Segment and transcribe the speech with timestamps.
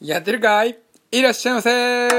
[0.00, 0.78] やってるかい？
[1.10, 1.70] いらっしゃいませ。
[1.70, 2.14] は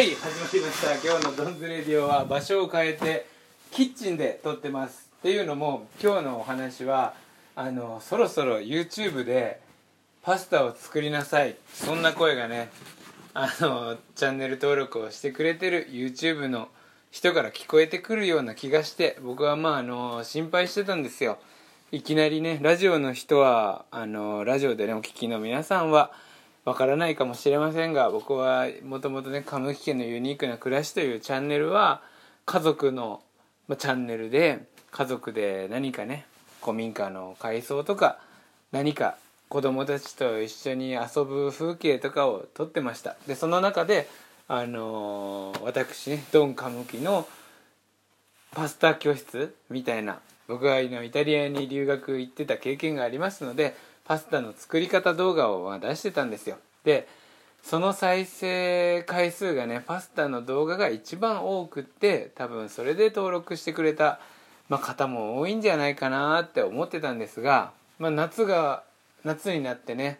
[0.00, 0.92] い始まりました。
[1.04, 3.26] 今日のドンズレディオは場所を変えて
[3.72, 5.10] キッチンで撮ってます。
[5.18, 7.14] っていうのも今日のお話は
[7.56, 9.60] あのそろそろ YouTube で
[10.22, 11.56] パスタを作りなさい。
[11.74, 12.70] そんな声がね
[13.34, 16.68] あのチャンネル登録をしてくれてる YouTube の
[17.10, 21.38] 人から聞こえてくるような気がして僕はまああの心配してたんですよ。
[21.92, 26.12] いきなりねラジオの人はあのラジオでねお聞きの皆さんは
[26.64, 32.02] わからないかもしれませんが僕はもともとねカムキ家のユニークな暮らしというチャンネルは
[32.46, 33.22] 家族の、
[33.76, 36.26] チャンネルで家族で何かね
[36.62, 38.18] 古民家の改装とか
[38.70, 39.16] 何か
[39.48, 43.16] 子供たちと一緒に遊ぶ風景とかを撮ってました。
[43.26, 44.08] でその中で
[44.52, 47.28] あのー、私ねドン・カムキの
[48.50, 50.18] パスタ教室みたいな
[50.48, 56.56] 僕がイタリアに留学行ってた経験がありますのでパスタの作り方動画を出してたんですよ。
[56.82, 57.06] で
[57.62, 64.18] その再生回数がねパスタの動画が一番多くって多分それで登録してくれた、
[64.68, 68.82] まあ、方も多いんじゃないかなって思ってたんですが、まあ、夏が
[69.22, 70.18] 夏になってね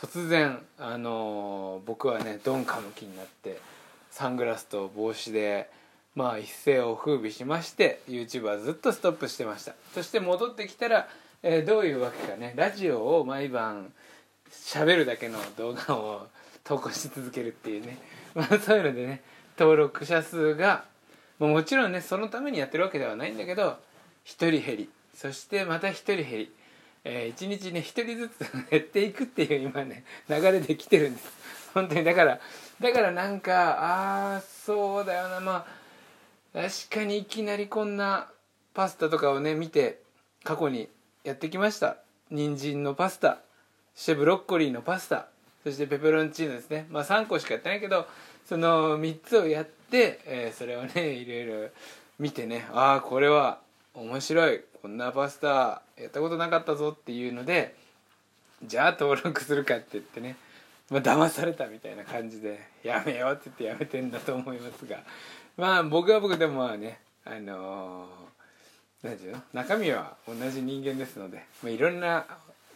[0.00, 3.60] 突然、あの、僕はねドンカムキになって
[4.10, 5.68] サングラスと帽子で
[6.14, 9.74] まあ一世を風靡しまして YouTube はずっとストップしてました。
[9.94, 11.08] そして戻ってきたら、
[11.42, 13.92] えー、どういうわけかねラジオを毎晩
[14.50, 16.26] 喋るだけの動画を
[16.64, 17.98] 投稿し続けるっていうね、
[18.34, 19.22] まあ、そういうのでね
[19.58, 20.84] 登録者数が
[21.38, 23.78] もちろんねそのためにやってるわけではないんだけど
[24.26, 26.52] 1人減りそしてまた1人減り
[27.10, 31.32] えー、1日ね1人ずつ減っていくっていう今ね流れで来てるんです。
[31.72, 32.38] 本当にだから
[32.80, 35.40] だからなんかああそうだよな。
[35.40, 35.66] ま
[36.54, 38.30] あ確かにいきなりこんな
[38.74, 40.02] パスタとかをね見て
[40.44, 40.90] 過去に
[41.24, 41.96] やってきました。
[42.30, 43.38] 人参のパスタ
[43.94, 45.28] そしてブロッコリーのパスタ
[45.64, 46.86] そしてペペロンチーノですね。
[46.90, 48.06] まあ3個しかやってないけど
[48.46, 51.70] その3つをやって、えー、それをねいろいろ
[52.18, 53.60] 見てねああこれは
[54.00, 54.60] 面白い。
[54.80, 57.74] こんなパスタやったことなかったぞっていうので
[58.64, 60.36] じゃあ登録するかって言ってね。
[60.90, 64.98] まあ騙されたみたいな感じでやめようって言ってやめてんだと思いますが。
[65.56, 68.08] まあ僕は僕でもまあねあの
[69.02, 69.42] 何、て言うの？
[69.52, 72.26] 中身は同じ人間ですので、まあ、いろんな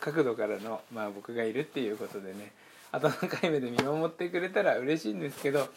[0.00, 2.52] 角度からの、まあ、僕がいるっていうことでね。
[2.92, 5.68] 温かい目で見守ってくれたら嬉しいんですけど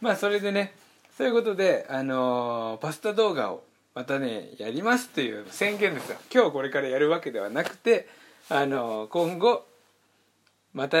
[0.00, 0.74] まあそれでね
[1.16, 3.62] そういうことで、あのパスタ動画を
[3.96, 6.18] またねやりますっていう宣言ですよ。
[6.30, 8.06] 今日これからやるわけではなくて
[8.50, 9.64] あの今後
[10.74, 10.98] また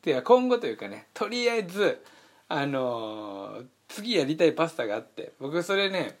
[0.00, 2.02] てか今後というかねとりあえず
[2.48, 6.18] あの次やりたいパスタがあって僕それね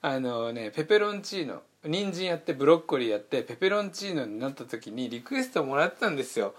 [0.00, 6.54] あのねペペロンチーノ人参やってブロッコリーやってペペロンチーノになった時にリクエストもらったんですよ。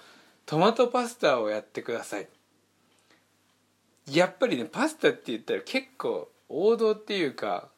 [0.45, 2.27] トマトパスタをやってください。
[4.11, 7.69] やっぱりねパスタって言ったら結構王道っていうか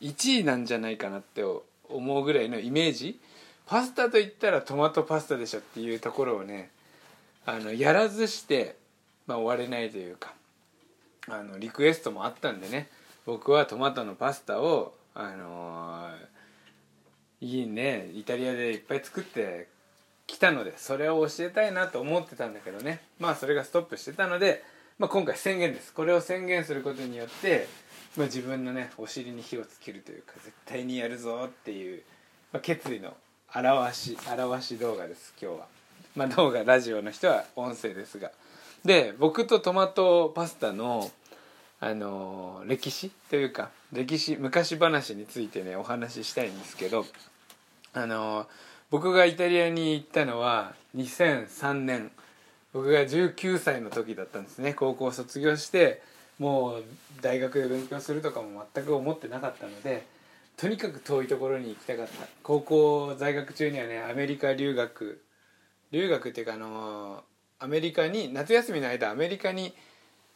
[0.00, 1.42] 1位なんじゃないかなって
[1.88, 3.20] 思うぐらいのイメージ。
[3.66, 6.70] パスタといったらトマトパスタでしょっていうところをね
[7.44, 8.76] あのやらずして、
[9.26, 10.34] まあ、終われないというか
[11.28, 12.88] あのリクエストもあったんでね
[13.24, 19.66] 僕はトマトのパスタをあのー、いいねイタリアでいっぱい作って
[20.28, 23.00] きたのでそれを教えたいなと思ってたんだけどね。
[23.18, 24.62] まあそれがストップしてたので、
[24.98, 25.92] まあ、今回宣言です。
[25.92, 27.66] これを宣言することによって
[28.16, 32.02] まあ、自分のねお尻に火をつけるというか絶対にやるぞっていう、
[32.52, 33.14] まあ、決意の
[33.54, 35.66] 表し表し動画です今日は、
[36.14, 38.30] まあ、動画ラジオの人は音声ですが。
[38.84, 41.10] で僕とトマトパスタの
[41.78, 47.04] あのー、歴史というか歴史昔話についてねお話ししたいんですけど
[47.92, 48.46] あのー、
[48.90, 52.10] 僕がイタリアに行ったのは2003年。
[52.76, 54.74] 僕が19歳の時だったんですね。
[54.74, 56.02] 高校卒業して
[56.38, 56.84] もう
[57.22, 60.06] 大学で勉強するとかも全く思ってなかったので
[60.56, 62.26] とにかく遠いところに行きたかった。
[62.42, 65.22] 高校在学中にはねアメリカ留学。
[65.92, 67.22] 留学っていうかあの
[67.58, 69.74] アメリカに夏休みの間アメリカに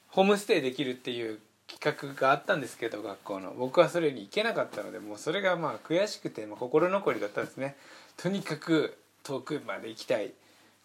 [0.08, 3.54] ホームステイできるっていう企画があったんですけど学校の。
[3.58, 7.76] 僕はそれに行けなかったのでもうそれがまあ悔しくて、まあ、心残りだったんですね。
[8.16, 10.32] とにかく遠くまで行きたい。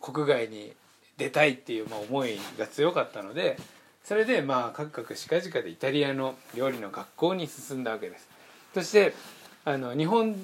[0.01, 0.73] 国外に
[1.17, 3.57] 出たいっていうまあ思いが強かったので
[4.05, 8.29] それでまあカクカクしかじかでイタリアの料理の学校に進んだわけです。
[8.75, 9.13] そして
[9.65, 10.35] あの日本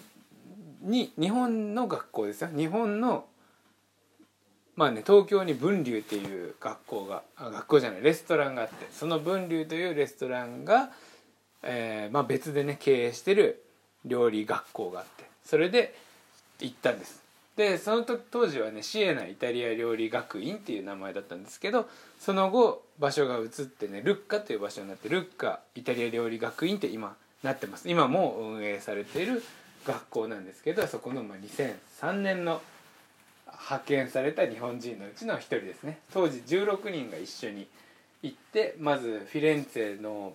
[0.81, 2.49] に日本の学校ですよ。
[2.55, 3.25] 日本の
[4.75, 10.89] まあね東京に文流っていう学校が学校じゃないレストランがあってその文流というレストランが、
[11.61, 13.63] えーまあ、別でね経営してる
[14.05, 15.93] 料理学校があってそれで
[16.59, 17.21] 行ったんです。
[17.56, 21.88] でその時当時はねシエナイタリア料理学院っていう名前だったんですけど
[22.19, 27.89] その後場所が移ってねルッカという場所になってルッカイタリア料理学院って今なってます。
[27.89, 29.44] 今も運営されている
[29.86, 32.62] 学校なんですけどそこの2003年の
[33.48, 36.00] 派遣された日本人のうちの一人ですね。
[36.13, 37.68] 当時16人が一緒に
[38.24, 40.33] 行ってまずフィレンツェの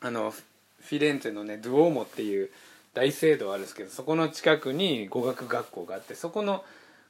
[0.00, 2.50] あのフィレンツェのねドゥオーモっていう
[2.94, 6.64] 大聖堂あるんですけどそこの近くに語学学校があってそこの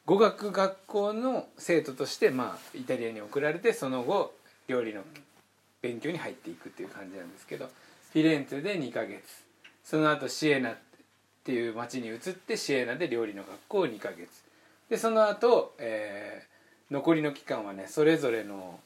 [0.06, 4.34] 語学学校の生徒としてまあイタリアに送られてその後
[4.68, 5.02] 料理の
[5.80, 7.68] 勉強に入っていくっていう感じなんですけど
[8.12, 9.22] フィレンツェで2ヶ月。
[9.84, 10.76] その後シエナっ
[11.44, 14.28] ていう町に移ってシエナで料理の学校を2ヶ月。
[14.90, 18.78] でその後、えー、残りの期間はねそれぞれの、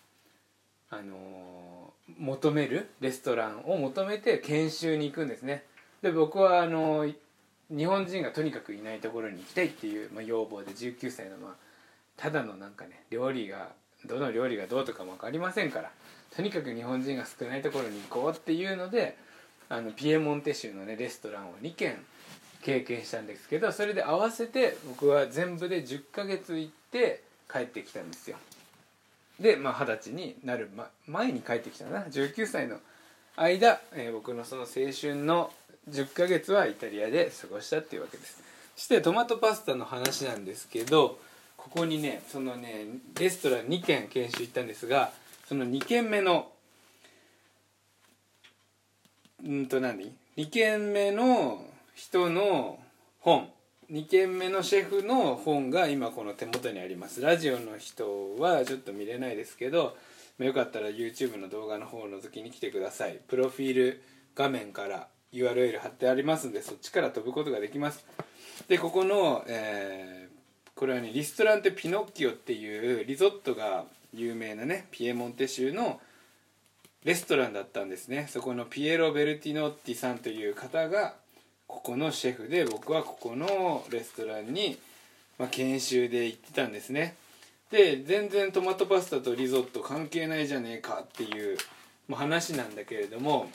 [0.91, 5.65] あのー、求めるレストランを求めて研修に行くんですね。
[6.03, 7.07] で僕はあの
[7.75, 11.55] 日本人がとにかくいないところに行きたいっていう、まあ、要望で19歳のまあ
[12.17, 13.69] ただのなんかね料理が
[14.05, 15.91] どの料理がどうとかも分かりませんから
[16.35, 19.17] とにかく日本人が少ないところに行こうっていうので
[19.69, 21.97] あのピエモンテ州のねレストランを2軒
[22.63, 28.37] 経験したんですけどそれで合わせて僕は全部で10ヶ月行って帰ってきたんですよ。
[29.41, 30.71] でまあ二十歳になる
[31.07, 32.79] 前に帰ってきたな？19歳の
[33.37, 35.53] 間、えー、僕のその青春の
[35.89, 38.43] 10ヶ月はイタリアで過ごしたっていうわけです。
[38.77, 41.19] そしてトマトパスタの話なんですけど
[41.57, 42.87] ここにねそのね
[43.19, 45.13] レストラン2軒研修行ったんですが
[45.49, 46.49] その2軒目の
[49.45, 51.63] うんと何？2軒目の
[51.95, 52.79] 人の
[53.21, 53.49] 本。
[53.93, 57.21] 2軒目のシェフの本が今この手元にあります。
[57.21, 59.97] ラジオの人はちょっと見れないですけど
[60.39, 63.21] よかったら YouTube の動画の方の時に来てください。
[63.29, 64.03] プロフィール
[64.35, 68.05] 画面から URL 貼ってありますんでそっちから飛ぶことができます。
[68.69, 73.85] でここの、えー、これはねリストランテ・ピノッキオっていうリゾットが
[74.15, 76.01] 有名なねピエモンテ州の
[77.05, 78.27] レストランだったんですね。
[78.31, 81.15] そこのピエロ・ベルティノッティさんという方が
[81.67, 84.79] ここのシェフで僕はここのレストランに、
[85.39, 87.15] まあ、研修で行ってたんですね。
[87.71, 91.59] で全然トマトパスタとリゾット関係ないじゃねえかっていう、
[92.09, 93.51] ま、話なんだけれども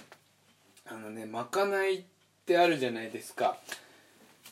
[0.91, 2.03] あのねまかないっ
[2.45, 3.55] てあるじゃないですか。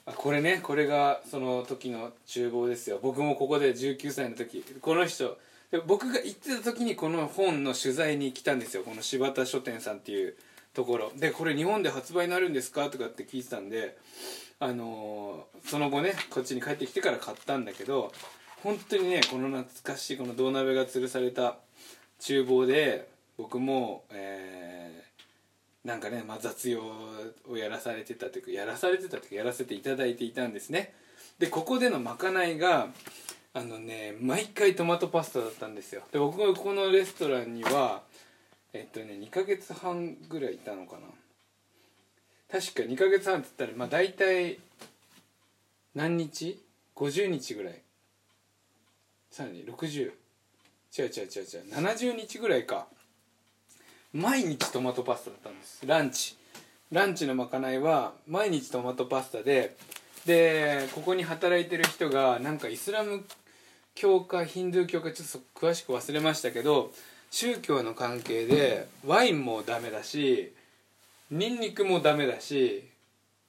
[0.06, 3.00] あこれねこれがその時の厨房ですよ。
[3.02, 5.38] 僕もここで19歳の時この人
[5.70, 8.84] で僕が行ってた時にこの本の取材に来たんですよ。
[8.84, 10.36] この柴田書店さんっていう
[10.74, 11.12] ところ。
[11.18, 12.90] でこれ日本で発売になるんですか？
[12.90, 13.98] とかって聞いてたんで
[14.60, 18.14] あのー、その後ねこっちに帰ってきてから買ったんだけど
[18.64, 21.58] 本当にねこの懐かしいこの銅鍋が吊るされた
[22.20, 25.09] 厨房で僕もえー
[25.86, 26.82] なんかね、まあ、雑用
[27.50, 30.94] をやらされてたというかやらされてたというかやらせていただいていたんですね。
[31.40, 32.90] でここでのまかないが
[33.54, 36.02] あのね毎回トマトパスタだったんですよ。
[36.12, 38.04] で僕がこのレストランには
[38.74, 41.02] えっとね2ヶ月半ぐらいいたのかな。
[42.52, 44.60] 確か2ヶ月半って言ったらまあ大体
[45.96, 46.62] 何日
[46.96, 47.82] ?50 日ぐらい。
[49.32, 51.28] さらに60違う違う違う違う。
[51.74, 52.88] 70日ぐらいか。
[54.14, 55.86] 毎日トマトパスタだったんです。
[55.86, 56.36] ランチ。
[56.92, 59.76] ランチのまかないは毎日トマトパスタで
[60.26, 63.24] でここに働いてる人がなんかイスラム
[63.94, 66.92] 教かヒンドゥー教かちょっと詳しく忘れましたけど
[67.30, 70.52] 宗教の関係でワインもダメだし
[71.30, 72.90] ニンニクもダメだし、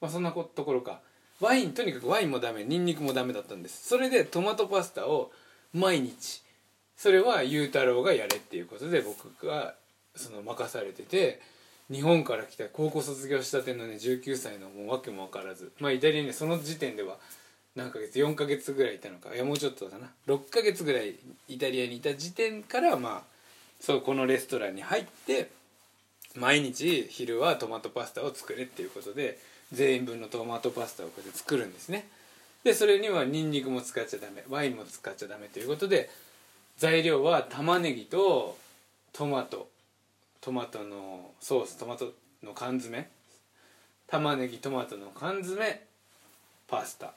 [0.03, 1.01] まあ、そんなところか。
[1.41, 2.65] ワインとにかくワインもダメ。
[2.65, 3.89] ニンニクもダメだったんです。
[3.89, 5.31] それでトマトパスタを
[5.73, 6.43] 毎日
[6.97, 9.75] それは裕太郎がやれっていうことで僕が
[10.17, 11.41] その任されてて
[11.91, 17.17] 日本から来た高校卒業したてのね19歳のもう訳も分からずまあイタリアにその時点では
[17.77, 19.35] 何ヶ月4ヶ月ぐらいいたのか。
[19.35, 20.09] いやもうちょっとだな。
[20.27, 21.15] 6ヶ月ぐらい
[21.49, 23.23] イタリアにいた時点からまあ
[23.81, 25.51] そうこのレストランに入って
[26.37, 29.39] 毎日昼はトマトパスタを作れっていうことで
[29.73, 32.09] 全員分のトマトパスタをこうやって作るんですね。
[32.65, 36.11] でそれにはニンニクも使っちゃダメワインも使っちゃダメということで
[36.77, 38.59] 材料は玉ねぎと
[39.13, 39.69] トマト。
[40.41, 43.11] トマトのソーストマトの缶詰。
[44.07, 45.87] 玉ねぎトマトの缶詰。
[46.67, 47.13] パスタ。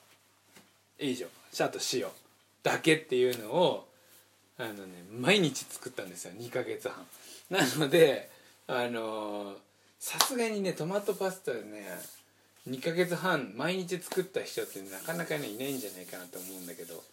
[1.00, 1.28] 以上。
[1.60, 2.08] あと塩
[2.64, 3.88] だけっていうのを
[4.58, 6.34] あのね毎日作ったんですよ。
[6.38, 7.06] 2ヶ月半。
[7.50, 8.30] なので
[8.68, 9.54] あの
[10.00, 11.88] さすがにねトマトパスタでね
[12.70, 17.04] 2ヶ月半毎日作った人ってなかなかねいないんじゃないかなと思うんだけど。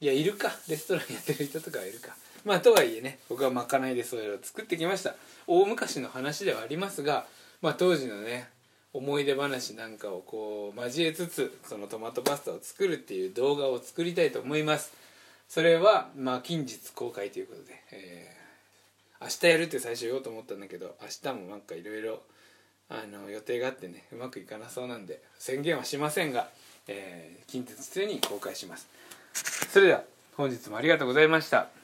[0.00, 0.50] いやいるか。
[0.68, 2.16] レストランやってる人とかはいるか。
[2.44, 5.14] まあとはいえね僕はまかないでそういうのを作ってきました。
[5.46, 7.26] 大昔の話ではありますが、
[7.60, 8.48] まあ、当時のね
[8.92, 14.92] 思い出話なんかをこう交えつつそのトマトパスタを作るっていう動画を作りたいと思います。
[15.48, 22.22] それはまあ近日公開ということで、えー、明日やるって最初言おうと思ったんだけど明日もなんかいろいろ
[23.30, 26.48] 予定があってねうまくいかなそうなんで宣言はしませんが、
[26.88, 28.88] えー、近日中に公開します。
[29.70, 30.02] それでは
[30.36, 31.81] 本日もありがとうございました。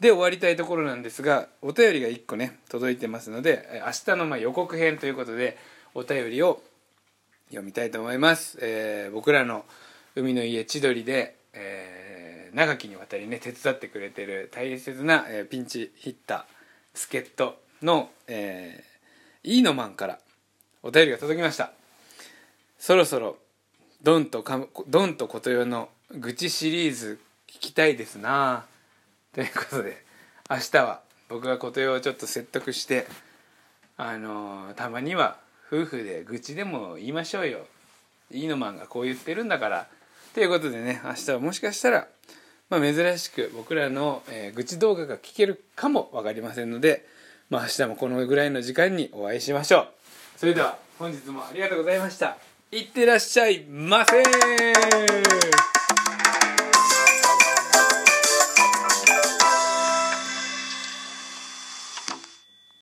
[0.00, 5.58] で終わりたいところなんですがお便りが1個ね届いてますので明日のま予告編ということで
[5.94, 6.62] お便りを
[7.48, 9.64] 読みたいと思います、えー、僕らの
[10.16, 20.18] 海の家千鳥で、えー、長きにわたりね手伝ってくれてる大切な、えー、ピンチヒッター助っ人の、えー、イーノマンから
[20.82, 21.72] お便りが届きました。
[22.78, 23.36] そろそろ
[24.02, 28.64] ドンとかドンと琴代の愚痴シリーズ聞きたいですな。
[29.34, 30.04] ということで
[30.48, 33.06] 明日は僕が琴代をちょっと説得して
[34.02, 35.36] あの、たまには
[35.70, 37.66] 夫婦で愚痴でも言いましょうよ。
[38.30, 39.88] いいのマンがこう言ってるんだから。
[40.34, 42.08] ということでね明日はもしかしたら、
[42.70, 47.04] まあ、珍しく僕らの、えー、愚痴動画が聞けるかも分かりませんので、
[47.50, 49.88] まあ、明日もこのぐらいの時間にお会いしましょう。
[50.38, 52.38] それでは本日もありがとうございました。
[52.72, 54.22] いってらっしゃいませ